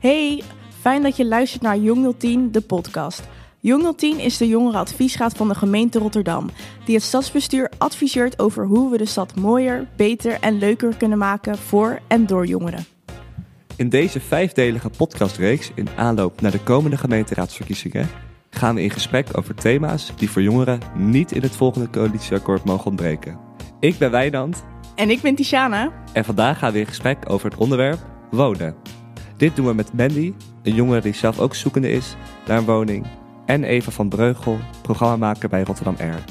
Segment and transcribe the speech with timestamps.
[0.00, 0.42] Hey,
[0.80, 3.22] fijn dat je luistert naar Jong 010, de podcast.
[3.58, 6.50] Jong 010 is de jongerenadviesraad van de gemeente Rotterdam,
[6.84, 11.58] die het stadsbestuur adviseert over hoe we de stad mooier, beter en leuker kunnen maken
[11.58, 12.84] voor en door jongeren.
[13.76, 18.08] In deze vijfdelige podcastreeks in aanloop naar de komende gemeenteraadsverkiezingen
[18.50, 22.86] gaan we in gesprek over thema's die voor jongeren niet in het volgende coalitieakkoord mogen
[22.86, 23.38] ontbreken.
[23.80, 24.64] Ik ben Wijnand.
[24.94, 25.92] En ik ben Tishana.
[26.12, 27.98] En vandaag gaan we in gesprek over het onderwerp
[28.30, 28.99] wonen.
[29.40, 33.06] Dit doen we met Mandy, een jongere die zelf ook zoekende is naar een woning.
[33.46, 36.24] En Eva van Breugel, programmamaker bij Rotterdam Air.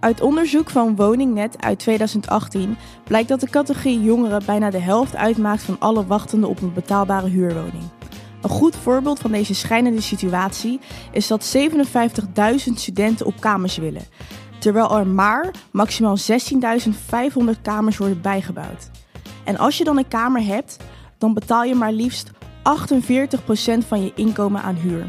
[0.00, 5.62] Uit onderzoek van Woningnet uit 2018 blijkt dat de categorie jongeren bijna de helft uitmaakt
[5.62, 7.82] van alle wachtenden op een betaalbare huurwoning.
[8.42, 10.80] Een goed voorbeeld van deze schijnende situatie
[11.12, 14.06] is dat 57.000 studenten op kamers willen,
[14.58, 18.90] terwijl er maar maximaal 16.500 kamers worden bijgebouwd.
[19.44, 20.76] En als je dan een kamer hebt,
[21.18, 22.36] dan betaal je maar liefst
[22.68, 25.06] 48% van je inkomen aan huur.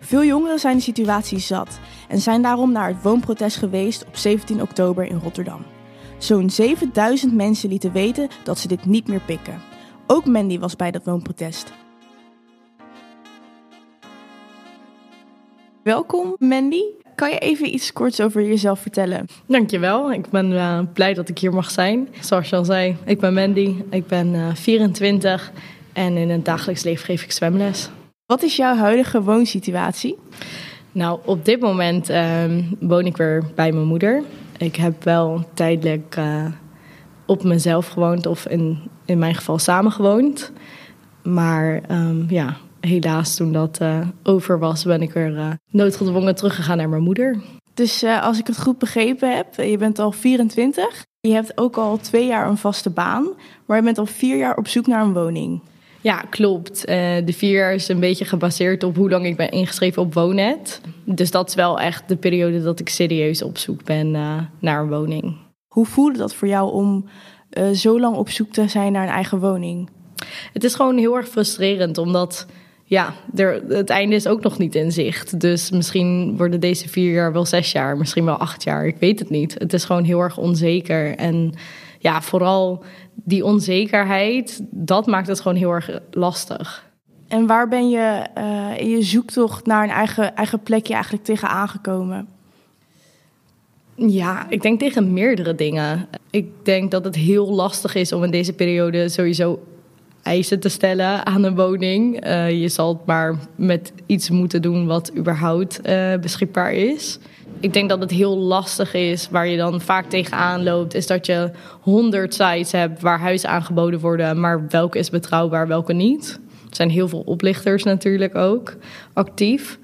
[0.00, 4.62] Veel jongeren zijn de situatie zat en zijn daarom naar het woonprotest geweest op 17
[4.62, 5.62] oktober in Rotterdam.
[6.18, 9.60] Zo'n 7000 mensen lieten weten dat ze dit niet meer pikken.
[10.06, 11.72] Ook Mandy was bij dat woonprotest.
[15.82, 16.82] Welkom Mandy.
[17.14, 19.26] Kan je even iets korts over jezelf vertellen?
[19.46, 20.12] Dankjewel.
[20.12, 22.08] Ik ben uh, blij dat ik hier mag zijn.
[22.20, 23.74] Zoals je al zei, ik ben Mandy.
[23.90, 25.52] Ik ben uh, 24
[25.98, 27.90] en in het dagelijks leven geef ik zwemles.
[28.26, 30.18] Wat is jouw huidige woonsituatie?
[30.92, 32.44] Nou, op dit moment uh,
[32.80, 34.22] woon ik weer bij mijn moeder.
[34.56, 36.44] Ik heb wel tijdelijk uh,
[37.26, 40.52] op mezelf gewoond of in, in mijn geval samen gewoond.
[41.22, 46.76] Maar um, ja, helaas toen dat uh, over was, ben ik weer uh, noodgedwongen teruggegaan
[46.76, 47.36] naar mijn moeder.
[47.74, 51.04] Dus uh, als ik het goed begrepen heb, je bent al 24.
[51.20, 53.28] Je hebt ook al twee jaar een vaste baan,
[53.66, 55.60] maar je bent al vier jaar op zoek naar een woning.
[56.00, 56.86] Ja, klopt.
[56.86, 60.80] de vier jaar is een beetje gebaseerd op hoe lang ik ben ingeschreven op Woonnet.
[61.04, 64.10] Dus dat is wel echt de periode dat ik serieus op zoek ben
[64.60, 65.36] naar een woning.
[65.68, 67.08] Hoe voelde dat voor jou om
[67.74, 69.88] zo lang op zoek te zijn naar een eigen woning?
[70.52, 72.46] Het is gewoon heel erg frustrerend, omdat
[72.84, 75.40] ja, er, het einde is ook nog niet in zicht.
[75.40, 78.86] Dus misschien worden deze vier jaar wel zes jaar, misschien wel acht jaar.
[78.86, 79.54] Ik weet het niet.
[79.58, 81.16] Het is gewoon heel erg onzeker.
[81.16, 81.52] En
[81.98, 86.86] ja, vooral die onzekerheid, dat maakt het gewoon heel erg lastig.
[87.28, 91.48] En waar ben je uh, in je zoektocht naar een eigen, eigen plekje eigenlijk tegen
[91.48, 92.28] aangekomen?
[93.94, 96.08] Ja, ik denk tegen meerdere dingen.
[96.30, 99.60] Ik denk dat het heel lastig is om in deze periode sowieso
[100.22, 102.26] eisen te stellen aan een woning.
[102.26, 107.18] Uh, je zal het maar met iets moeten doen wat überhaupt uh, beschikbaar is.
[107.60, 111.26] Ik denk dat het heel lastig is, waar je dan vaak tegenaan loopt, is dat
[111.26, 116.40] je honderd sites hebt waar huizen aangeboden worden, maar welke is betrouwbaar, welke niet.
[116.70, 118.76] Er zijn heel veel oplichters natuurlijk ook
[119.12, 119.78] actief.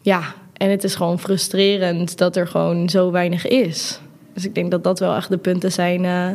[0.00, 0.20] Ja,
[0.52, 4.00] en het is gewoon frustrerend dat er gewoon zo weinig is.
[4.34, 6.28] Dus ik denk dat dat wel echt de punten zijn uh,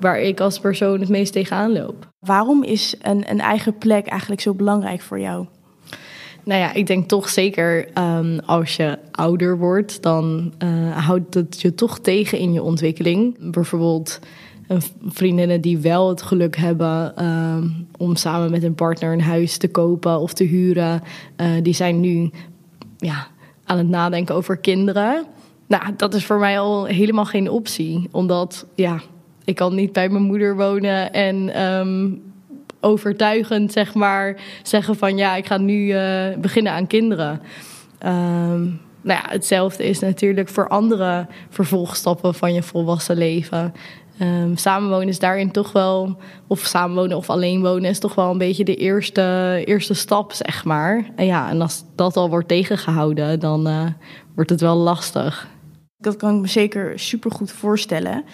[0.00, 2.08] waar ik als persoon het meest tegenaan loop.
[2.18, 5.46] Waarom is een, een eigen plek eigenlijk zo belangrijk voor jou?
[6.44, 11.60] Nou ja, ik denk toch zeker um, als je ouder wordt, dan uh, houdt het
[11.60, 13.50] je toch tegen in je ontwikkeling.
[13.50, 14.20] Bijvoorbeeld
[15.06, 19.68] vriendinnen die wel het geluk hebben um, om samen met een partner een huis te
[19.68, 21.02] kopen of te huren,
[21.36, 22.30] uh, die zijn nu
[22.98, 23.26] ja,
[23.64, 25.24] aan het nadenken over kinderen.
[25.66, 29.00] Nou, dat is voor mij al helemaal geen optie, omdat ja,
[29.44, 32.22] ik kan niet bij mijn moeder wonen en um,
[32.80, 37.40] overtuigend zeg maar zeggen van ja, ik ga nu uh, beginnen aan kinderen.
[38.06, 43.74] Um, nou ja, hetzelfde is natuurlijk voor andere vervolgstappen van je volwassen leven.
[44.20, 46.16] Um, samenwonen is daarin toch wel,
[46.46, 50.64] of samenwonen of alleen wonen is toch wel een beetje de eerste, eerste stap, zeg
[50.64, 51.10] maar.
[51.16, 53.86] En ja, en als dat al wordt tegengehouden, dan uh,
[54.34, 55.48] wordt het wel lastig.
[55.98, 58.24] Dat kan ik me zeker super goed voorstellen.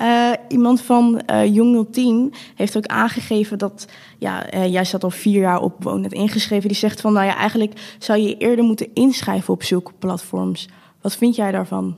[0.00, 3.88] Uh, iemand van uh, Jong 010 heeft ook aangegeven dat,
[4.18, 6.68] ja, uh, jij zat al vier jaar op Woonnet ingeschreven.
[6.68, 10.68] Die zegt van, nou ja, eigenlijk zou je eerder moeten inschrijven op zulke platforms.
[11.00, 11.96] Wat vind jij daarvan?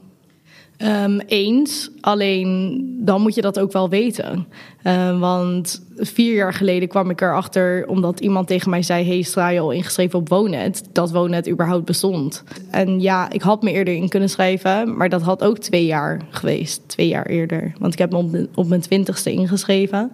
[0.82, 4.46] Um, eens, alleen dan moet je dat ook wel weten.
[4.84, 9.48] Uh, want vier jaar geleden kwam ik erachter omdat iemand tegen mij zei: Hey, sta
[9.48, 10.88] je al ingeschreven op Woonnet?
[10.92, 12.44] Dat Woonnet überhaupt bestond.
[12.70, 16.20] En ja, ik had me eerder in kunnen schrijven, maar dat had ook twee jaar
[16.30, 16.82] geweest.
[16.86, 17.72] Twee jaar eerder.
[17.78, 20.10] Want ik heb me op, op mijn twintigste ingeschreven.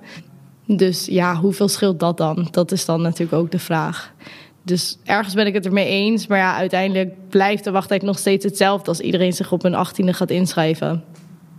[0.66, 2.48] Dus ja, hoeveel scheelt dat dan?
[2.50, 4.12] Dat is dan natuurlijk ook de vraag.
[4.64, 6.26] Dus ergens ben ik het ermee eens.
[6.26, 8.88] Maar ja, uiteindelijk blijft de wachttijd nog steeds hetzelfde.
[8.88, 11.04] Als iedereen zich op hun achttiende gaat inschrijven,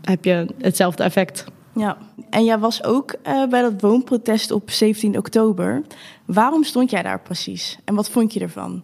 [0.01, 1.45] heb je hetzelfde effect.
[1.75, 1.97] Ja,
[2.29, 5.81] en jij was ook uh, bij dat woonprotest op 17 oktober.
[6.25, 8.83] Waarom stond jij daar precies en wat vond je ervan?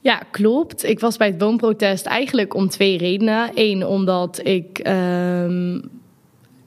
[0.00, 0.84] Ja, klopt.
[0.84, 3.50] Ik was bij het woonprotest eigenlijk om twee redenen.
[3.54, 5.80] Eén, omdat ik uh,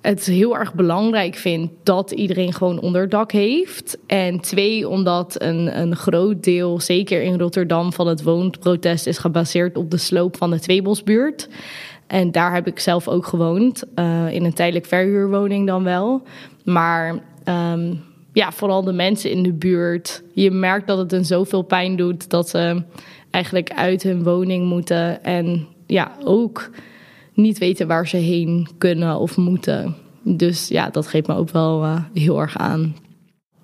[0.06, 3.98] het heel erg belangrijk vind dat iedereen gewoon onderdak heeft.
[4.07, 9.78] En twee, omdat een, een groot deel, zeker in Rotterdam, van het woonprotest is gebaseerd
[9.78, 11.50] op de sloop van de Tweebosbuurt.
[12.07, 16.22] En daar heb ik zelf ook gewoond, uh, in een tijdelijk verhuurwoning dan wel.
[16.63, 17.19] Maar
[17.74, 18.01] um,
[18.34, 20.24] ja, vooral de mensen in de buurt.
[20.34, 22.84] Je merkt dat het hen zoveel pijn doet dat ze
[23.31, 25.24] eigenlijk uit hun woning moeten.
[25.24, 26.69] En ja, ook
[27.36, 29.96] niet weten waar ze heen kunnen of moeten.
[30.22, 32.96] Dus ja, dat geeft me ook wel uh, heel erg aan.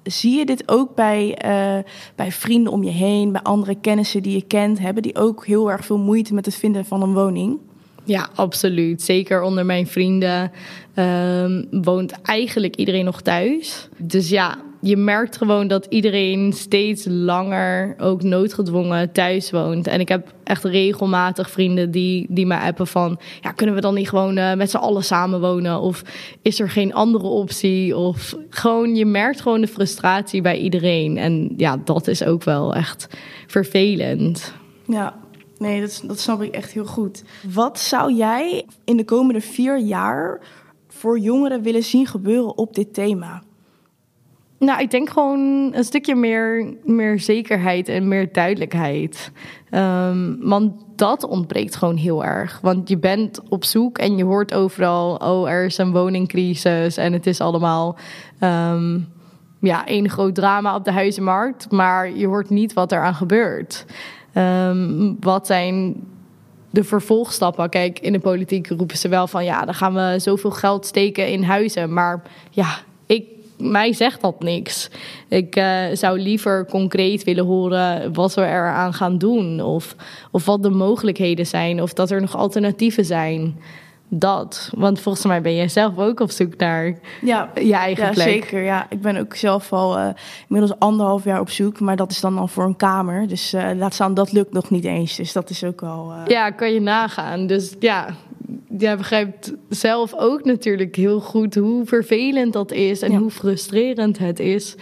[0.04, 1.84] Zie je dit ook bij, uh,
[2.16, 4.80] bij vrienden om je heen, bij andere kennissen die je kent?
[4.80, 7.60] Hebben die ook heel erg veel moeite met het vinden van een woning?
[8.04, 9.02] Ja, absoluut.
[9.02, 10.52] Zeker onder mijn vrienden
[10.96, 13.90] um, woont eigenlijk iedereen nog thuis.
[13.98, 19.88] Dus ja, je merkt gewoon dat iedereen steeds langer ook noodgedwongen thuis woont.
[19.88, 23.20] En ik heb echt regelmatig vrienden die, die mij appen van...
[23.42, 25.80] ja, kunnen we dan niet gewoon uh, met z'n allen samenwonen?
[25.80, 26.02] Of
[26.42, 27.98] is er geen andere optie?
[27.98, 31.18] Of gewoon, je merkt gewoon de frustratie bij iedereen.
[31.18, 33.08] En ja, dat is ook wel echt
[33.48, 34.54] vervelend.
[34.88, 35.16] Ja,
[35.58, 37.24] nee, dat, dat snap ik echt heel goed.
[37.54, 40.42] Wat zou jij in de komende vier jaar
[40.88, 43.44] voor jongeren willen zien gebeuren op dit thema?
[44.62, 45.40] Nou, ik denk gewoon
[45.74, 49.32] een stukje meer, meer zekerheid en meer duidelijkheid.
[49.72, 52.60] Um, want dat ontbreekt gewoon heel erg.
[52.62, 57.14] Want je bent op zoek en je hoort overal: oh, er is een woningcrisis en
[57.14, 57.98] het is allemaal.
[58.40, 59.08] Um,
[59.60, 61.72] ja, één groot drama op de huizenmarkt.
[61.72, 63.86] Maar je hoort niet wat eraan gebeurt.
[64.34, 65.96] Um, wat zijn
[66.70, 67.70] de vervolgstappen.
[67.70, 71.28] Kijk, in de politiek roepen ze wel van ja, dan gaan we zoveel geld steken
[71.28, 71.94] in huizen.
[71.94, 72.78] Maar ja,
[73.62, 74.90] mij zegt dat niks.
[75.28, 79.62] Ik uh, zou liever concreet willen horen wat we eraan gaan doen.
[79.62, 79.96] Of,
[80.32, 81.82] of wat de mogelijkheden zijn.
[81.82, 83.60] Of dat er nog alternatieven zijn.
[84.14, 84.72] Dat.
[84.78, 88.28] Want volgens mij ben jij zelf ook op zoek naar ja, je eigen ja, plek.
[88.28, 88.86] Zeker, ja.
[88.90, 90.08] Ik ben ook zelf al uh,
[90.48, 91.80] inmiddels anderhalf jaar op zoek.
[91.80, 93.28] Maar dat is dan al voor een kamer.
[93.28, 95.16] Dus uh, laat staan, dat lukt nog niet eens.
[95.16, 96.14] Dus dat is ook wel...
[96.28, 97.48] Ja, kan je nagaan.
[97.48, 98.08] Dus ja,
[98.78, 103.18] jij begrijpt zelf ook natuurlijk heel goed hoe vervelend dat is en ja.
[103.18, 104.76] hoe frustrerend het is.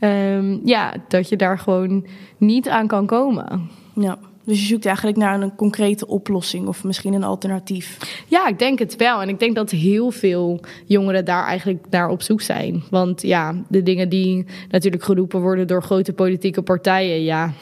[0.00, 2.06] Um, ja, dat je daar gewoon
[2.38, 3.70] niet aan kan komen.
[3.94, 4.18] Ja.
[4.46, 7.98] Dus je zoekt eigenlijk naar een concrete oplossing of misschien een alternatief.
[8.28, 9.22] Ja, ik denk het wel.
[9.22, 12.82] En ik denk dat heel veel jongeren daar eigenlijk naar op zoek zijn.
[12.90, 17.52] Want ja, de dingen die natuurlijk geroepen worden door grote politieke partijen, ja,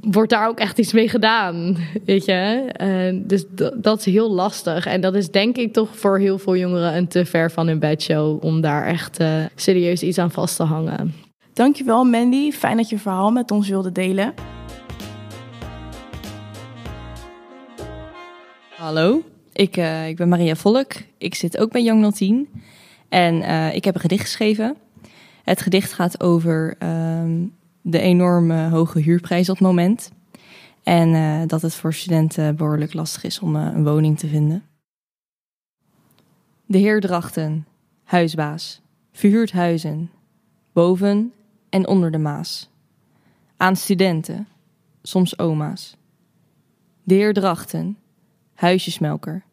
[0.00, 2.70] wordt daar ook echt iets mee gedaan, weet je.
[2.82, 3.44] Uh, dus
[3.74, 4.86] dat is heel lastig.
[4.86, 7.78] En dat is denk ik toch voor heel veel jongeren een te ver van hun
[7.78, 8.44] bedshow...
[8.44, 11.14] om daar echt uh, serieus iets aan vast te hangen.
[11.52, 14.34] Dankjewel Mandy, fijn dat je verhaal met ons wilde delen.
[18.76, 20.92] Hallo, ik, uh, ik ben Maria Volk.
[21.18, 22.48] Ik zit ook bij Young 010
[23.08, 23.34] en
[23.74, 24.76] ik heb een gedicht geschreven.
[25.42, 27.55] Het gedicht gaat over um,
[27.88, 30.10] de enorme hoge huurprijs op het moment.
[30.82, 34.64] En uh, dat het voor studenten behoorlijk lastig is om uh, een woning te vinden.
[36.66, 37.66] De heer Drachten,
[38.04, 38.80] huisbaas,
[39.12, 40.10] verhuurt huizen,
[40.72, 41.32] boven
[41.68, 42.70] en onder de Maas.
[43.56, 44.48] Aan studenten,
[45.02, 45.96] soms oma's.
[47.02, 47.98] De heer Drachten,
[48.54, 49.44] huisjesmelker,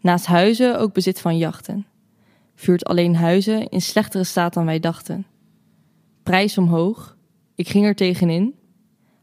[0.00, 1.86] naast huizen ook bezit van jachten.
[2.54, 5.26] Vuurt alleen huizen in slechtere staat dan wij dachten.
[6.22, 7.16] Prijs omhoog,
[7.62, 8.54] ik ging er tegenin.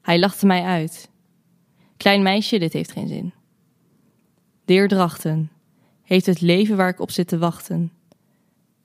[0.01, 1.10] Hij lachte mij uit.
[1.98, 3.34] Klein meisje, dit heeft geen zin.
[4.65, 5.51] De heer Drachten
[6.01, 7.91] heeft het leven waar ik op zit te wachten.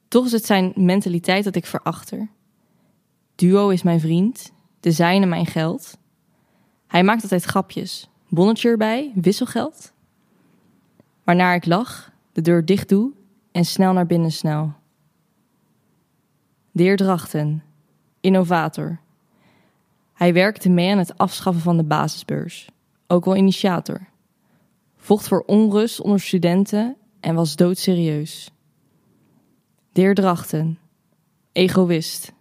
[0.09, 2.29] Toch is het zijn mentaliteit dat ik verachter.
[3.35, 5.99] Duo is mijn vriend, de zijne mijn geld.
[6.87, 9.93] Hij maakt altijd grapjes, bonnetje erbij, wisselgeld.
[11.25, 13.13] Waarna ik lach, de deur dicht doe
[13.53, 14.73] en snel naar binnen snel.
[16.71, 17.63] De heer Drachten,
[18.21, 19.03] innovator,
[20.15, 22.69] hij werkte mee aan het afschaffen van de basisbeurs,
[23.07, 24.07] ook wel initiator.
[24.97, 28.51] Vocht voor onrust onder studenten en was doodserieus.
[29.93, 30.79] De heer Drachten,
[31.53, 32.33] egoïst,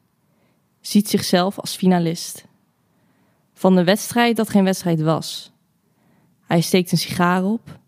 [0.81, 2.45] ziet zichzelf als finalist.
[3.53, 5.51] Van de wedstrijd dat geen wedstrijd was.
[6.45, 7.79] Hij steekt een sigaar op,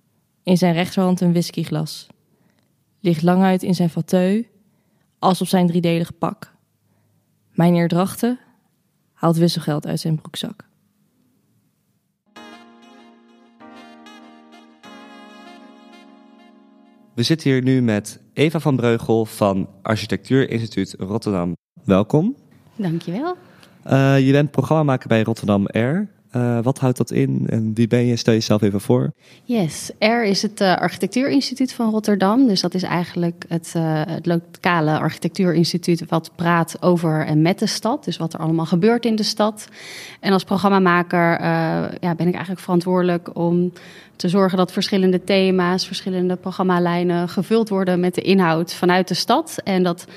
[0.43, 2.07] in zijn rechterhand een whiskyglas.
[2.99, 4.43] Ligt lang uit in zijn fauteuil,
[5.19, 6.53] als op zijn driedelige pak.
[7.51, 8.39] Mijnheer Drachten
[9.25, 10.63] haalt wisselgeld uit zijn broekzak.
[17.15, 21.55] We zitten hier nu met Eva van Breugel van Architectuurinstituut Rotterdam.
[21.83, 22.35] Welkom.
[22.75, 23.37] Dankjewel.
[23.87, 26.09] Uh, je bent programmamaker bij Rotterdam Air.
[26.35, 28.15] Uh, wat houdt dat in en wie ben je?
[28.15, 29.13] Stel jezelf even voor.
[29.43, 32.47] Yes, R is het uh, Architectuurinstituut van Rotterdam.
[32.47, 37.67] Dus dat is eigenlijk het, uh, het lokale architectuurinstituut wat praat over en met de
[37.67, 38.03] stad.
[38.03, 39.67] Dus wat er allemaal gebeurt in de stad.
[40.19, 41.41] En als programmamaker
[42.01, 43.71] ja, ben ik eigenlijk verantwoordelijk om
[44.15, 49.57] te zorgen dat verschillende thema's, verschillende programmalijnen gevuld worden met de inhoud vanuit de stad.
[49.63, 50.07] En dat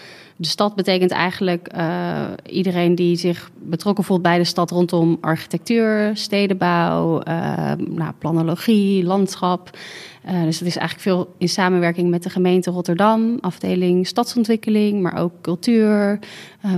[0.40, 6.10] de stad betekent eigenlijk uh, iedereen die zich betrokken voelt bij de stad rondom architectuur,
[6.16, 9.70] stedenbouw, uh, nou, planologie, landschap.
[10.26, 15.16] Uh, dus dat is eigenlijk veel in samenwerking met de gemeente Rotterdam, afdeling stadsontwikkeling, maar
[15.16, 16.18] ook cultuur,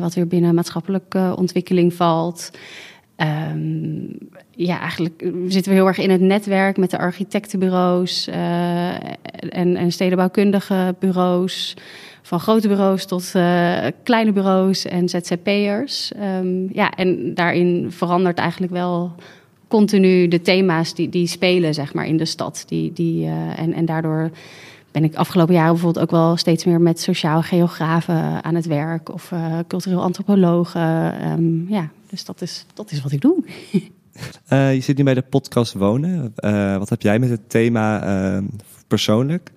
[0.01, 2.51] wat weer binnen maatschappelijke ontwikkeling valt.
[3.23, 4.19] Um,
[4.51, 10.95] ja, eigenlijk zitten we heel erg in het netwerk met de architectenbureaus en, en stedenbouwkundige
[10.99, 11.77] bureaus
[12.23, 16.13] van grote bureaus tot uh, kleine bureaus en ZZP'ers.
[16.41, 19.15] Um, ja, en daarin verandert eigenlijk wel
[19.69, 22.65] continu de thema's die, die spelen zeg maar, in de stad.
[22.67, 24.31] Die, die, en, en daardoor
[24.91, 29.13] ben ik afgelopen jaren bijvoorbeeld ook wel steeds meer met sociaal geografen aan het werk
[29.13, 31.15] of uh, cultureel antropologen.
[31.31, 33.45] Um, ja, dus dat is, dat is wat ik doe.
[34.53, 36.35] Uh, je zit nu bij de podcast Wonen.
[36.37, 38.07] Uh, wat heb jij met het thema
[38.37, 38.43] uh,
[38.87, 39.51] persoonlijk?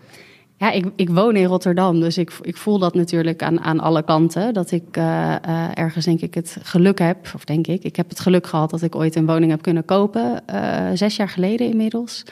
[0.58, 4.04] Ja, ik, ik woon in Rotterdam, dus ik, ik voel dat natuurlijk aan, aan alle
[4.04, 4.54] kanten.
[4.54, 4.98] Dat ik
[5.74, 8.82] ergens denk ik het geluk heb, of denk ik, ik heb het geluk gehad dat
[8.82, 10.44] ik ooit een woning heb kunnen kopen.
[10.94, 12.24] Zes jaar geleden inmiddels.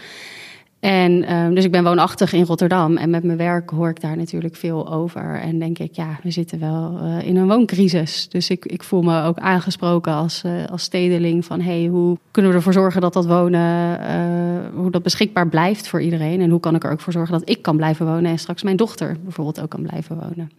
[0.81, 4.17] En um, dus ik ben woonachtig in Rotterdam en met mijn werk hoor ik daar
[4.17, 5.39] natuurlijk veel over.
[5.39, 8.29] En denk ik, ja, we zitten wel uh, in een wooncrisis.
[8.29, 12.51] Dus ik, ik voel me ook aangesproken als, uh, als stedeling van, hey, hoe kunnen
[12.51, 16.41] we ervoor zorgen dat dat wonen, uh, hoe dat beschikbaar blijft voor iedereen?
[16.41, 18.63] En hoe kan ik er ook voor zorgen dat ik kan blijven wonen en straks
[18.63, 20.51] mijn dochter bijvoorbeeld ook kan blijven wonen?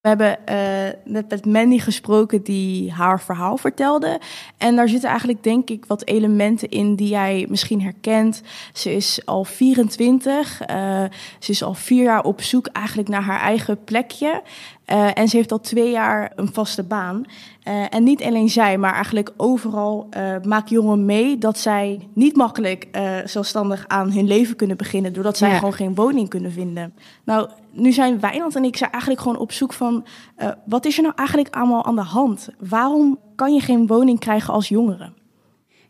[0.00, 4.20] We hebben uh, net met Mandy gesproken die haar verhaal vertelde.
[4.56, 8.42] En daar zitten eigenlijk denk ik wat elementen in die jij misschien herkent.
[8.72, 10.60] Ze is al 24.
[10.70, 11.04] Uh,
[11.38, 14.42] ze is al vier jaar op zoek eigenlijk naar haar eigen plekje.
[14.86, 17.24] Uh, en ze heeft al twee jaar een vaste baan.
[17.90, 20.08] En niet alleen zij, maar eigenlijk overal
[20.42, 22.88] maakt jongeren mee dat zij niet makkelijk
[23.24, 25.12] zelfstandig aan hun leven kunnen beginnen.
[25.12, 25.58] Doordat zij ja.
[25.58, 26.94] gewoon geen woning kunnen vinden.
[27.24, 30.06] Nou, nu zijn Wijnand en ik zijn eigenlijk gewoon op zoek van
[30.64, 32.48] wat is er nou eigenlijk allemaal aan de hand?
[32.58, 35.12] Waarom kan je geen woning krijgen als jongere?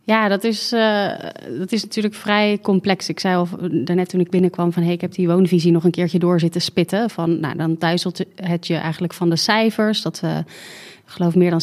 [0.08, 1.12] Ja, dat is, uh,
[1.58, 3.08] dat is natuurlijk vrij complex.
[3.08, 3.48] Ik zei al
[3.84, 4.82] daarnet toen ik binnenkwam van...
[4.82, 7.10] Hey, ik heb die woonvisie nog een keertje door zitten spitten.
[7.10, 10.02] Van, nou, dan duizelt het je eigenlijk van de cijfers.
[10.02, 10.44] Dat we,
[11.08, 11.60] ik geloof, meer dan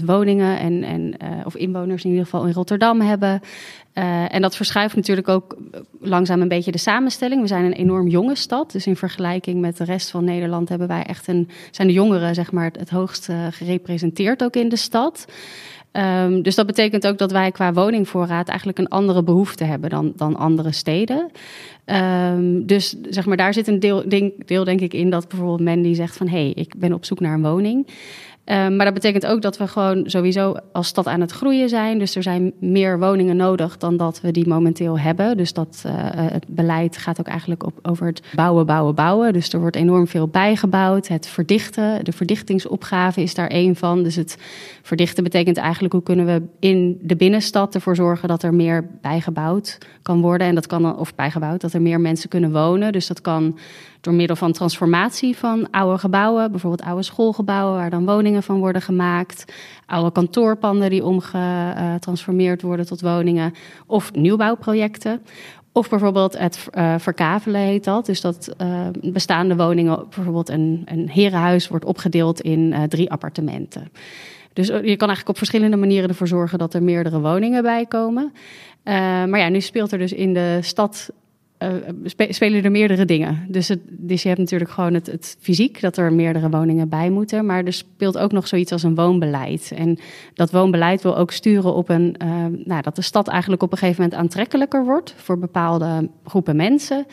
[0.00, 0.58] 650.000 woningen...
[0.58, 3.40] En, en, uh, of inwoners in ieder geval in Rotterdam hebben.
[3.94, 5.56] Uh, en dat verschuift natuurlijk ook
[6.00, 7.40] langzaam een beetje de samenstelling.
[7.40, 8.72] We zijn een enorm jonge stad.
[8.72, 10.68] Dus in vergelijking met de rest van Nederland...
[10.68, 14.76] hebben wij echt een, zijn de jongeren zeg maar, het hoogst gerepresenteerd ook in de
[14.76, 15.26] stad...
[15.92, 20.12] Um, dus dat betekent ook dat wij qua woningvoorraad eigenlijk een andere behoefte hebben dan,
[20.16, 21.30] dan andere steden.
[21.86, 24.04] Um, dus zeg maar, daar zit een deel,
[24.44, 27.20] deel, denk ik in dat bijvoorbeeld Mandy zegt van hé, hey, ik ben op zoek
[27.20, 27.86] naar een woning.
[28.50, 31.98] Um, maar dat betekent ook dat we gewoon sowieso als stad aan het groeien zijn.
[31.98, 35.36] Dus er zijn meer woningen nodig dan dat we die momenteel hebben.
[35.36, 39.32] Dus dat uh, het beleid gaat ook eigenlijk op, over het bouwen, bouwen, bouwen.
[39.32, 41.08] Dus er wordt enorm veel bijgebouwd.
[41.08, 44.02] Het verdichten, de verdichtingsopgave is daar één van.
[44.02, 44.38] Dus het
[44.82, 49.78] verdichten betekent eigenlijk hoe kunnen we in de binnenstad ervoor zorgen dat er meer bijgebouwd
[50.02, 50.46] kan worden.
[50.46, 52.92] En dat kan, of bijgebouwd, dat er meer mensen kunnen wonen.
[52.92, 53.58] Dus dat kan
[54.08, 58.82] door middel van transformatie van oude gebouwen, bijvoorbeeld oude schoolgebouwen waar dan woningen van worden
[58.82, 59.52] gemaakt,
[59.86, 63.52] oude kantoorpanden die omgetransformeerd worden tot woningen,
[63.86, 65.22] of nieuwbouwprojecten.
[65.72, 68.06] Of bijvoorbeeld het uh, verkavelen heet dat.
[68.06, 73.90] Dus dat uh, bestaande woningen, bijvoorbeeld een, een herenhuis, wordt opgedeeld in uh, drie appartementen.
[74.52, 78.32] Dus je kan eigenlijk op verschillende manieren ervoor zorgen dat er meerdere woningen bij komen.
[78.84, 81.10] maar ja, nu speelt er dus in de stad
[81.62, 83.46] uh, spelen er meerdere dingen.
[83.48, 87.10] Dus, het, dus je hebt natuurlijk gewoon het, het, fysiek, dat er meerdere woningen bij
[87.10, 87.46] moeten.
[87.46, 89.72] Maar er speelt ook nog zoiets als een woonbeleid.
[89.76, 89.98] En
[90.34, 92.28] dat woonbeleid wil ook sturen op een, uh,
[92.64, 97.06] nou, dat de stad eigenlijk op een gegeven moment aantrekkelijker wordt voor bepaalde groepen mensen.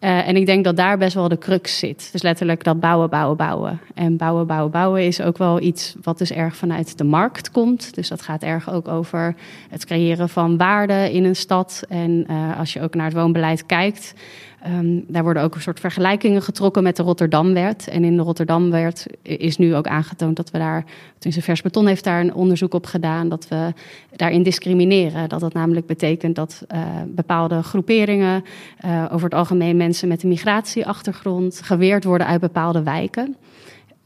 [0.00, 2.08] Uh, en ik denk dat daar best wel de crux zit.
[2.12, 3.80] Dus letterlijk dat bouwen, bouwen, bouwen.
[3.94, 7.94] En bouwen, bouwen, bouwen is ook wel iets wat dus erg vanuit de markt komt.
[7.94, 9.34] Dus dat gaat erg ook over
[9.70, 11.82] het creëren van waarde in een stad.
[11.88, 14.14] En uh, als je ook naar het woonbeleid kijkt,
[14.62, 17.88] Ehm, daar worden ook een soort vergelijkingen getrokken met de Rotterdamwet.
[17.88, 20.84] En in de Rotterdamwet is nu ook aangetoond dat we daar,
[21.18, 23.72] tenminste Vers Beton heeft daar een onderzoek op gedaan, dat we
[24.16, 25.28] daarin discrimineren.
[25.28, 28.44] Dat dat namelijk betekent dat uh, bepaalde groeperingen,
[28.84, 33.36] uh, over het algemeen mensen met een migratieachtergrond, geweerd worden uit bepaalde wijken.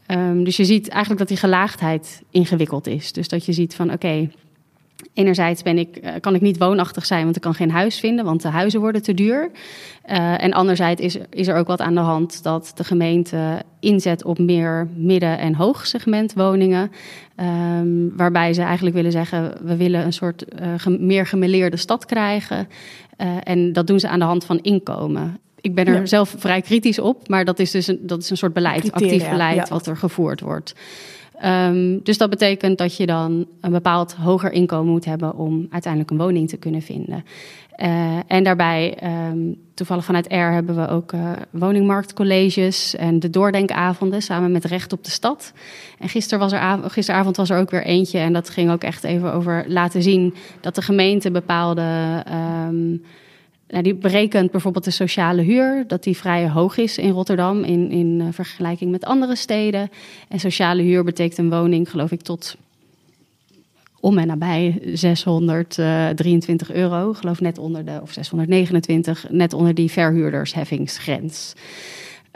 [0.07, 3.13] Um, dus je ziet eigenlijk dat die gelaagdheid ingewikkeld is.
[3.13, 4.31] Dus dat je ziet van oké,
[5.15, 8.25] Enerzijds ben ik, uh, kan ik niet woonachtig zijn, want ik kan geen huis vinden,
[8.25, 9.51] want de huizen worden te duur.
[10.11, 14.25] Uh, en anderzijds is, is er ook wat aan de hand dat de gemeente inzet
[14.25, 16.91] op meer midden- en hoogsegment woningen.
[17.81, 22.05] Um, waarbij ze eigenlijk willen zeggen, we willen een soort uh, gem meer gemeleerde stad
[22.07, 22.69] krijgen.
[23.43, 25.39] en dat doen ze aan de hand van inkomen.
[25.61, 26.07] Ik ben er ja.
[26.07, 29.13] zelf vrij kritisch op, maar dat is dus een, dat is een soort beleid, Criteria,
[29.13, 29.67] actief beleid, ja.
[29.69, 30.75] wat er gevoerd wordt.
[31.45, 36.13] Um, dus dat betekent dat je dan een bepaald hoger inkomen moet hebben om uiteindelijk
[36.13, 37.25] een woning te kunnen vinden.
[37.83, 38.99] Uh, en daarbij,
[39.31, 44.93] um, toevallig vanuit R hebben we ook uh, woningmarktcolleges en de doordenkavonden samen met Recht
[44.93, 45.53] op de Stad.
[45.99, 49.05] En gister was er, gisteravond was er ook weer eentje en dat ging ook echt
[49.05, 52.23] even over laten zien dat de gemeente bepaalde.
[52.69, 53.03] Um,
[53.69, 57.91] nou, die berekent bijvoorbeeld de sociale huur, dat die vrij hoog is in Rotterdam in,
[57.91, 59.91] in uh, vergelijking met andere steden.
[60.29, 62.57] En sociale huur betekent een woning, geloof ik, tot
[64.01, 67.13] om en nabij 623 euro.
[67.13, 71.55] Geloof net onder de, of 629, net onder die verhuurdersheffingsgrens.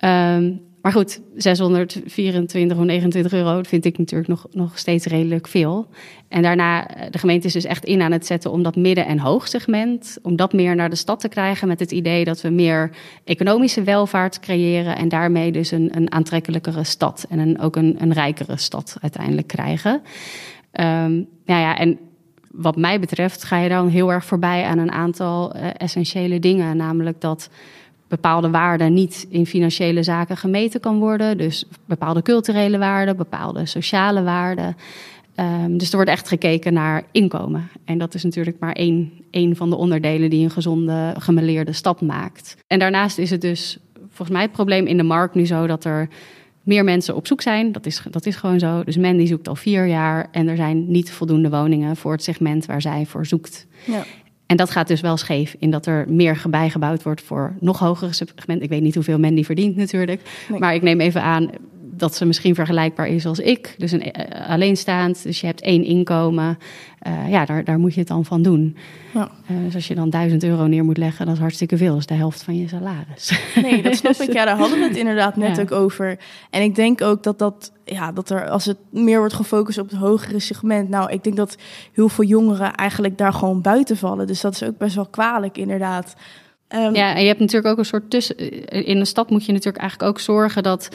[0.04, 5.86] Um, maar goed, 624 of 29 euro vind ik natuurlijk nog, nog steeds redelijk veel.
[6.28, 9.18] En daarna, de gemeente is dus echt in aan het zetten om dat midden- en
[9.18, 12.90] hoogsegment, om dat meer naar de stad te krijgen met het idee dat we meer
[13.24, 18.12] economische welvaart creëren en daarmee dus een, een aantrekkelijkere stad en een, ook een, een
[18.12, 20.02] rijkere stad uiteindelijk krijgen.
[20.72, 21.98] Um, nou ja, en
[22.50, 26.76] wat mij betreft ga je dan heel erg voorbij aan een aantal uh, essentiële dingen,
[26.76, 27.50] namelijk dat
[28.08, 31.38] bepaalde waarden niet in financiële zaken gemeten kan worden.
[31.38, 34.76] Dus bepaalde culturele waarden, bepaalde sociale waarden.
[35.40, 37.68] Um, dus er wordt echt gekeken naar inkomen.
[37.84, 42.00] En dat is natuurlijk maar één, één van de onderdelen die een gezonde, gemeleerde stad
[42.00, 42.56] maakt.
[42.66, 45.84] En daarnaast is het dus volgens mij het probleem in de markt nu zo dat
[45.84, 46.08] er
[46.62, 47.72] meer mensen op zoek zijn.
[47.72, 48.84] Dat is, dat is gewoon zo.
[48.84, 52.22] Dus men die zoekt al vier jaar en er zijn niet voldoende woningen voor het
[52.22, 53.66] segment waar zij voor zoekt.
[53.84, 54.04] Ja.
[54.48, 58.12] En dat gaat dus wel scheef in dat er meer bijgebouwd wordt voor nog hogere
[58.12, 58.62] segment.
[58.62, 60.20] Ik weet niet hoeveel men die verdient natuurlijk.
[60.48, 60.58] Nee.
[60.58, 61.50] Maar ik neem even aan
[61.98, 63.74] dat ze misschien vergelijkbaar is als ik.
[63.78, 66.58] Dus een uh, alleenstaand, dus je hebt één inkomen.
[67.06, 68.76] Uh, ja, daar, daar moet je het dan van doen.
[69.14, 69.30] Ja.
[69.50, 71.90] Uh, dus als je dan duizend euro neer moet leggen, dat is hartstikke veel.
[71.90, 73.40] Dat is de helft van je salaris.
[73.62, 74.32] Nee, dat snap ik.
[74.32, 75.62] Ja, daar hadden we het inderdaad net Ja.
[75.62, 76.18] ook over.
[76.50, 79.90] En ik denk ook dat dat, ja, dat er, als het meer wordt gefocust op
[79.90, 80.88] het hogere segment.
[80.88, 81.56] Nou, ik denk dat
[81.92, 84.26] heel veel jongeren eigenlijk daar gewoon buiten vallen.
[84.26, 86.14] Dus dat is ook best wel kwalijk, inderdaad.
[86.74, 88.36] Um, Ja, en je hebt natuurlijk ook een soort tussen.
[88.84, 90.88] In een stad moet je natuurlijk eigenlijk ook zorgen dat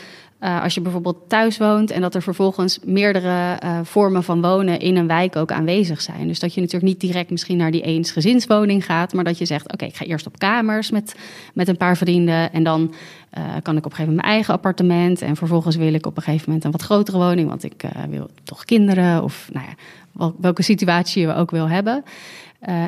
[0.44, 4.80] uh, als je bijvoorbeeld thuis woont en dat er vervolgens meerdere uh, vormen van wonen
[4.80, 6.28] in een wijk ook aanwezig zijn.
[6.28, 9.74] Dus dat je natuurlijk niet direct misschien naar die eensgezinswoning gaat, maar dat je zegt:
[9.74, 11.16] Oké, ik ga eerst op kamers met,
[11.54, 12.94] met een paar vrienden en dan
[13.38, 16.18] uh, kan ik op een gegeven moment mijn eigen appartement en vervolgens wil ik op
[16.18, 19.74] een gegeven moment een wat grotere woning, want ik wil toch kinderen of nou ja,
[20.12, 22.04] wel, welke situatie je ook wil hebben.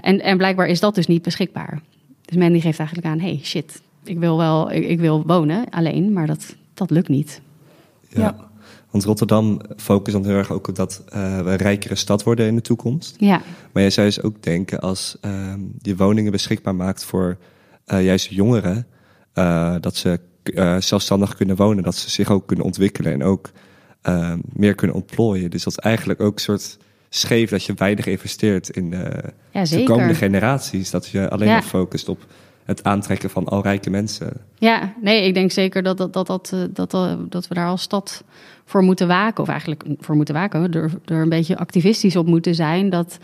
[0.02, 1.82] en, en blijkbaar is dat dus niet beschikbaar.
[2.26, 6.14] Dus men die geeft eigenlijk aan, hey shit, ik wil wel, ik, wil wonen alleen,
[6.14, 7.42] maar dat, dat lukt niet.
[8.16, 8.22] Ja.
[8.22, 8.54] ja.
[8.92, 12.48] Want Rotterdam focust dan heel erg ook op dat uh, we een rijkere stad worden
[12.48, 13.16] in de toekomst.
[13.20, 13.42] Ja.
[13.72, 17.38] Maar jij zou dus ook denken als uh, je woningen beschikbaar maakt voor
[17.88, 18.88] uh, juist jongeren,
[19.34, 20.20] uh, dat ze
[20.80, 23.50] zelfstandig kunnen wonen, dat ze zich ook kunnen ontwikkelen en ook
[24.54, 25.50] meer kunnen ontplooien.
[25.50, 26.78] Dus dat is eigenlijk ook een soort
[27.10, 30.90] scheef dat je weinig investeert in de, ja, de komende generaties.
[30.90, 32.26] Dat je alleen maar focust op
[32.66, 34.34] het aantrekken van al rijke mensen.
[34.56, 37.82] Ja, nee, ik denk zeker dat, dat, dat, dat, dat, dat, dat we daar als
[37.82, 38.24] stad
[38.66, 39.44] voor moeten waken.
[39.44, 42.90] Of eigenlijk voor moeten waken, er, er een beetje activistisch op moeten zijn.
[42.90, 43.20] Dat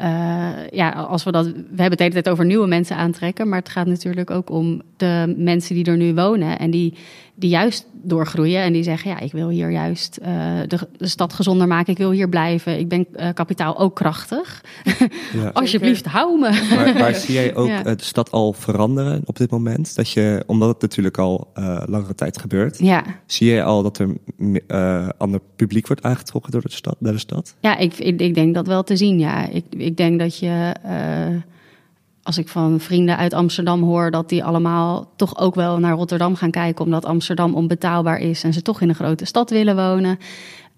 [0.00, 1.44] uh, ja, als we dat.
[1.46, 3.48] We hebben het de hele tijd over nieuwe mensen aantrekken.
[3.48, 6.58] Maar het gaat natuurlijk ook om de mensen die er nu wonen.
[6.58, 6.94] En die,
[7.36, 8.62] die juist doorgroeien.
[8.62, 10.26] En die zeggen: Ja, ik wil hier juist uh,
[10.66, 11.92] de, de, stad gezonder maken.
[11.92, 12.78] Ik wil hier blijven.
[12.78, 14.64] Ik ben uh, kapitaal ook krachtig.
[15.32, 15.48] Ja.
[15.60, 16.74] Alsjeblieft, hou me.
[16.74, 17.82] Maar, maar zie jij ook ja.
[17.82, 19.96] de stad al veranderen op dit moment?
[19.96, 21.50] Dat je, omdat het natuurlijk al
[21.86, 22.78] langere tijd gebeurt.
[22.78, 23.04] Ja.
[23.26, 24.16] Zie jij al dat er
[25.18, 27.54] ander publiek wordt aangetrokken door de stad, naar de stad?
[27.60, 29.18] Ja, ik, ik, ik denk dat wel te zien.
[29.18, 31.36] Ja, ik, ik denk dat je, uh,
[32.26, 36.34] als ik van vrienden uit Amsterdam hoor, dat die allemaal toch ook wel naar Rotterdam
[36.34, 40.18] gaan kijken, omdat Amsterdam onbetaalbaar is en ze toch in een grote stad willen wonen.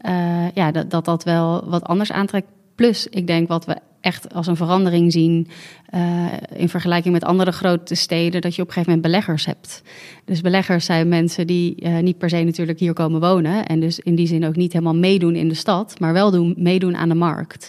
[0.07, 2.47] Uh, ja, dat, dat dat wel wat anders aantrekt.
[2.75, 5.49] Plus, ik denk wat we echt als een verandering zien
[5.95, 9.83] uh, in vergelijking met andere grote steden, dat je op een gegeven moment beleggers hebt.
[10.25, 13.99] Dus beleggers zijn mensen die uh, niet per se natuurlijk hier komen wonen en dus
[13.99, 17.09] in die zin ook niet helemaal meedoen in de stad, maar wel doen, meedoen aan
[17.09, 17.69] de markt.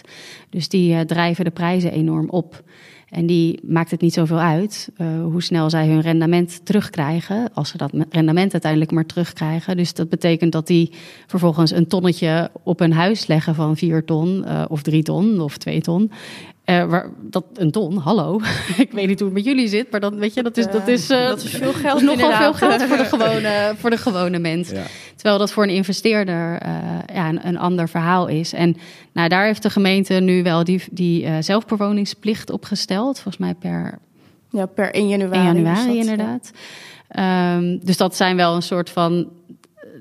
[0.50, 2.62] Dus die drijven de prijzen enorm op.
[3.10, 7.50] En die maakt het niet zoveel uit uh, hoe snel zij hun rendement terugkrijgen.
[7.54, 9.76] Als ze dat rendement uiteindelijk maar terugkrijgen.
[9.76, 10.92] Dus dat betekent dat die
[11.26, 15.56] vervolgens een tonnetje op een huis leggen van vier ton uh, of drie ton of
[15.56, 16.10] twee ton.
[16.70, 18.40] Uh, waar, dat, een ton, hallo.
[18.76, 20.88] ik weet niet hoe het met jullie zit, maar dan weet je, dat is, dat
[20.88, 22.02] is, uh, dat is veel geld.
[22.02, 24.70] nogal veel geld voor de gewone, voor de gewone mens.
[24.70, 24.82] Ja.
[25.14, 26.68] Terwijl dat voor een investeerder uh,
[27.14, 28.52] ja, een, een, ander verhaal is.
[28.52, 28.76] En
[29.12, 33.14] nou, daar heeft de gemeente nu wel die, die zelfbewoningsplicht opgesteld.
[33.14, 33.98] Volgens mij per,
[34.50, 35.36] ja, per 1 januari.
[35.36, 36.50] 1 januari, inderdaad.
[37.08, 37.56] Ja.
[37.56, 39.28] Um, dus dat zijn wel een soort van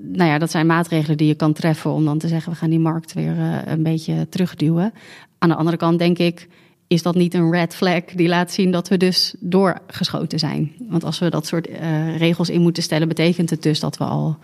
[0.01, 2.69] nou ja, dat zijn maatregelen die je kan treffen om dan te zeggen: we gaan
[2.69, 4.93] die markt weer uh, een beetje terugduwen.
[5.39, 6.47] Aan de andere kant denk ik,
[6.87, 10.71] is dat niet een red flag die laat zien dat we dus doorgeschoten zijn?
[10.89, 14.03] Want als we dat soort uh, regels in moeten stellen, betekent het dus dat we
[14.03, 14.37] al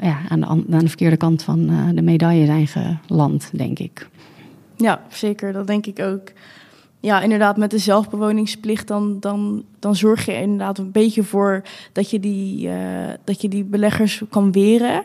[0.00, 2.68] ja, aan, de, aan de verkeerde kant van uh, de medaille zijn
[3.06, 4.08] geland, denk ik.
[4.76, 5.52] Ja, zeker.
[5.52, 6.32] Dat denk ik ook.
[7.00, 11.62] Ja, inderdaad, met de zelfbewoningsplicht, dan, dan, dan zorg je inderdaad een beetje voor
[11.92, 12.74] dat je die, uh,
[13.24, 15.04] dat je die beleggers kan weren.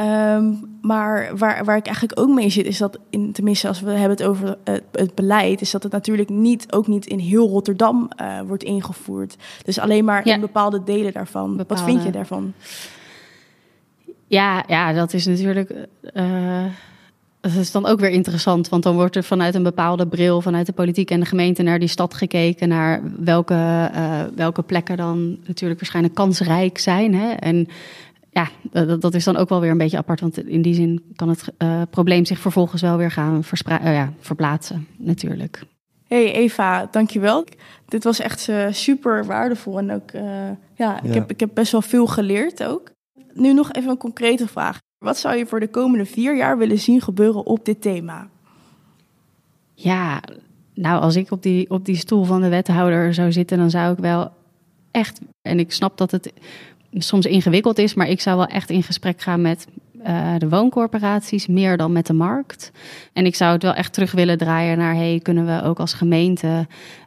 [0.00, 3.90] Um, maar waar, waar ik eigenlijk ook mee zit, is dat, in, tenminste als we
[3.90, 7.48] hebben het over het, het beleid, is dat het natuurlijk niet, ook niet in heel
[7.48, 9.36] Rotterdam uh, wordt ingevoerd.
[9.64, 10.34] Dus alleen maar ja.
[10.34, 11.56] in bepaalde delen daarvan.
[11.56, 11.82] Bepaalde.
[11.82, 12.52] Wat vind je daarvan?
[14.26, 15.70] Ja, ja dat is natuurlijk.
[16.14, 16.64] Uh,
[17.40, 20.66] dat is dan ook weer interessant, want dan wordt er vanuit een bepaalde bril, vanuit
[20.66, 25.38] de politiek en de gemeente, naar die stad gekeken, naar welke, uh, welke plekken dan
[25.46, 27.14] natuurlijk waarschijnlijk kansrijk zijn.
[27.14, 27.30] Hè?
[27.30, 27.68] En
[28.30, 30.20] ja, dat, dat, is dan ook wel weer een beetje apart.
[30.20, 34.12] Want in die zin kan het uh, probleem zich vervolgens wel weer gaan uh, ja,
[34.20, 35.62] verplaatsen, natuurlijk.
[36.06, 37.44] Hey Eva, dankjewel.
[37.88, 39.78] Dit was echt uh, super waardevol.
[39.78, 42.90] En ook, ja, ja, Ik, heb, ik heb best wel veel geleerd ook.
[43.32, 44.78] Nu nog even een concrete vraag.
[44.98, 48.28] Wat zou je voor de komende vier jaar willen zien gebeuren op dit thema?
[49.74, 50.20] Ja,
[50.74, 53.92] nou, als ik op die, op die stoel van de wethouder zou zitten, dan zou
[53.92, 54.32] ik wel
[54.90, 55.20] echt.
[55.42, 56.32] En ik snap dat het
[56.92, 59.66] soms ingewikkeld is, maar ik zou wel echt in gesprek gaan met
[60.06, 62.72] uh, de wooncorporaties, meer dan met de markt.
[63.12, 65.92] En ik zou het wel echt terug willen draaien naar, hey, kunnen we ook als
[65.92, 66.66] gemeente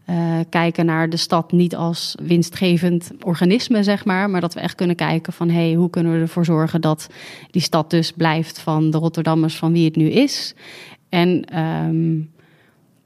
[0.10, 4.76] uh, kijken naar de stad niet als winstgevend organisme, zeg maar, maar dat we echt
[4.76, 7.10] kunnen kijken van, hey, hoe kunnen we ervoor zorgen dat
[7.52, 10.56] die stad dus blijft van de Rotterdammers van wie het nu is.
[11.10, 12.33] En um,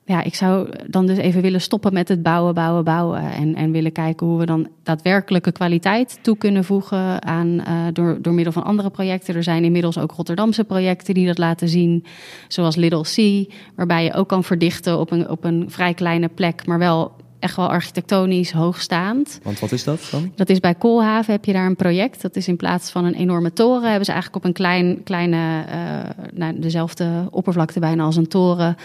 [0.07, 3.19] ja, ik zou dan dus even willen stoppen met het bouwen, bouwen, bouwen.
[3.19, 8.17] En, en willen kijken hoe we dan daadwerkelijke kwaliteit toe kunnen voegen aan, uh, door,
[8.21, 9.35] door middel van andere projecten.
[9.35, 12.05] Er zijn inmiddels ook Rotterdamse projecten die dat laten zien.
[12.47, 16.65] Zoals Little Sea, waarbij je ook kan verdichten op een, op een vrij kleine plek,
[16.65, 19.39] maar wel echt wel architectonisch hoogstaand.
[19.43, 20.31] Want wat is dat dan?
[20.35, 22.21] Dat is bij Koolhaven heb je daar een project.
[22.21, 25.65] Dat is in plaats van een enorme toren, hebben ze eigenlijk op een klein, kleine,
[25.69, 28.75] uh, nou, dezelfde oppervlakte bijna als een toren,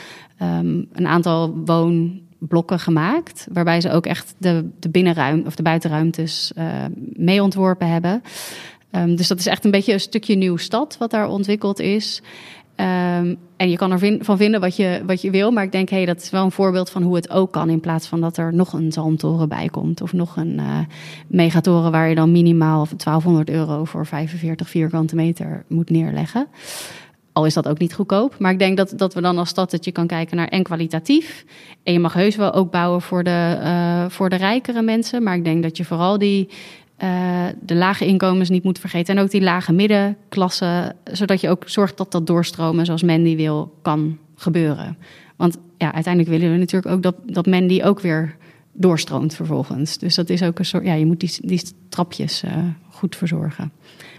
[0.43, 3.47] um, een aantal woonblokken gemaakt.
[3.53, 6.65] Waarbij ze ook echt de, de binnenruimte of de buitenruimtes uh,
[6.97, 8.23] mee ontworpen hebben.
[8.97, 12.23] Um, dus dat is echt een beetje een stukje nieuw stad wat daar ontwikkeld is.
[12.77, 15.51] Um, en je kan er van vinden wat je, wat je wil.
[15.51, 17.71] Maar ik denk, hé, hey, dat is wel een voorbeeld van hoe het ook kan.
[17.71, 20.01] In plaats van dat er nog een zalmtoren bij komt.
[20.01, 20.79] Of nog een uh,
[21.27, 26.47] megatoren waar je dan minimaal 1200 euro voor 45 vierkante meter moet neerleggen.
[27.33, 28.39] Al is dat ook niet goedkoop.
[28.39, 30.63] Maar ik denk dat, dat we dan als stad dat je kan kijken naar en
[30.63, 31.45] kwalitatief.
[31.83, 35.23] En je mag heus wel ook bouwen voor de, uh, voor de rijkere mensen.
[35.23, 36.49] Maar ik denk dat je vooral die
[37.03, 39.17] uh, de lage inkomens niet moet vergeten.
[39.17, 43.75] En ook die lage middenklasse, zodat je ook zorgt dat dat doorstromen zoals Mandy wil,
[43.83, 44.97] kan gebeuren.
[45.37, 48.37] Want ja, uiteindelijk willen we natuurlijk ook dat, dat Mandy ook weer
[48.73, 49.99] doorstroomt vervolgens.
[49.99, 52.53] Dus dat is ook een soort, ja, je moet die, die trapjes uh,
[52.91, 53.73] goed verzorgen.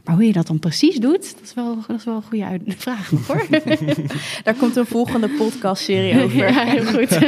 [0.03, 2.59] Maar hoe je dat dan precies doet, dat is wel, dat is wel een goede
[2.65, 3.47] vraag hoor.
[4.43, 6.37] Daar komt een volgende podcastserie over.
[6.37, 7.19] ja, heel goed.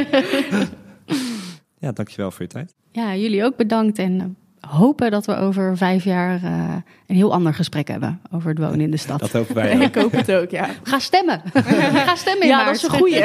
[1.78, 2.74] ja, dankjewel voor je tijd.
[2.92, 4.36] Ja, jullie ook bedankt en
[4.68, 6.50] hopen dat we over vijf jaar uh,
[7.06, 9.20] een heel ander gesprek hebben over het wonen in de stad.
[9.20, 9.76] Dat hopen wij.
[9.78, 10.68] ik hoop het ook, ja.
[10.82, 11.42] Ga stemmen.
[12.06, 12.66] Ga stemmen in Ja, maart.
[12.66, 13.24] dat is een goeie.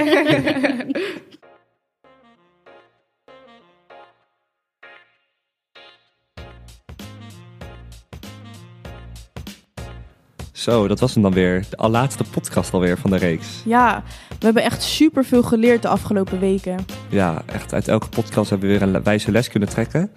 [10.52, 11.66] Zo, dat was hem dan weer.
[11.70, 13.48] De laatste podcast alweer van de reeks.
[13.66, 16.86] Ja, we hebben echt superveel geleerd de afgelopen weken.
[17.10, 20.12] Ja, echt uit elke podcast hebben we weer een wijze les kunnen trekken.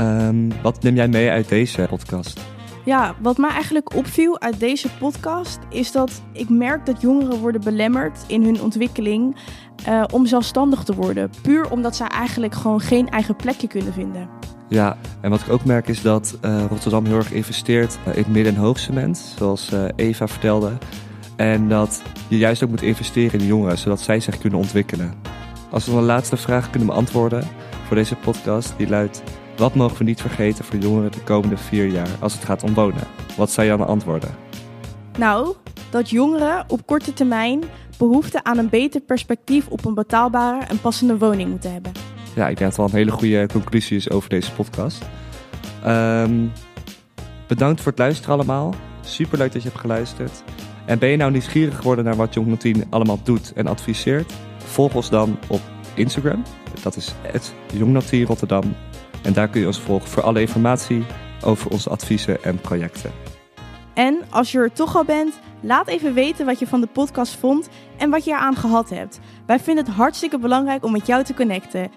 [0.00, 2.40] Um, wat neem jij mee uit deze podcast?
[2.84, 7.60] Ja, wat mij eigenlijk opviel uit deze podcast is dat ik merk dat jongeren worden
[7.60, 9.36] belemmerd in hun ontwikkeling
[9.88, 11.30] uh, om zelfstandig te worden.
[11.42, 14.28] Puur omdat zij eigenlijk gewoon geen eigen plekje kunnen vinden.
[14.68, 18.24] Ja, en wat ik ook merk is dat uh, Rotterdam heel erg investeert uh, in
[18.28, 20.72] midden- en hoogcement, zoals Eva vertelde.
[21.36, 25.14] En dat je juist ook moet investeren in de jongeren, zodat zij zich kunnen ontwikkelen.
[25.70, 27.44] Als we een laatste vraag kunnen beantwoorden
[27.86, 29.22] voor deze podcast, die luidt...
[29.60, 32.74] Wat mogen we niet vergeten voor jongeren de komende vier jaar als het gaat om
[32.74, 33.06] wonen?
[33.36, 34.30] Wat zou je aan antwoorden?
[35.18, 35.54] Nou,
[35.90, 37.62] dat jongeren op korte termijn
[37.98, 41.92] behoefte aan een beter perspectief op een betaalbare en passende woning moeten hebben.
[42.34, 45.02] Ja, ik denk dat het wel een hele goede conclusie is over deze podcast.
[45.86, 46.52] Um,
[47.46, 48.74] bedankt voor het luisteren allemaal.
[49.00, 50.42] Superleuk dat je hebt geluisterd.
[50.86, 54.32] En ben je nou nieuwsgierig geworden naar wat Jong 10 allemaal doet en adviseert?
[54.58, 55.60] Volg ons dan op
[55.94, 56.42] Instagram.
[56.82, 57.54] Dat is het
[58.26, 58.74] Rotterdam.
[59.22, 61.04] En daar kun je ons volgen voor alle informatie
[61.44, 63.12] over onze adviezen en projecten.
[63.94, 67.36] En als je er toch al bent, laat even weten wat je van de podcast
[67.36, 69.20] vond en wat je eraan gehad hebt.
[69.46, 71.90] Wij vinden het hartstikke belangrijk om met jou te connecten.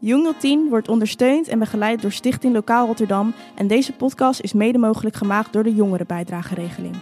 [0.00, 4.78] Jong 10 wordt ondersteund en begeleid door Stichting Lokaal Rotterdam en deze podcast is mede
[4.78, 6.96] mogelijk gemaakt door de Jongerenbijdrageregeling.